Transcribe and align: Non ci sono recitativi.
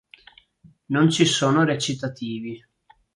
Non 0.87 1.11
ci 1.11 1.25
sono 1.25 1.63
recitativi. 1.63 2.59